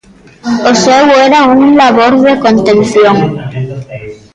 [0.69, 3.17] O seu era un labor de contención.